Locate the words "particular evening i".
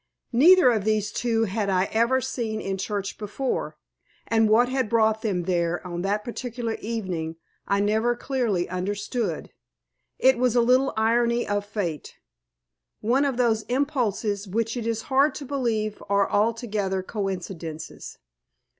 6.23-7.81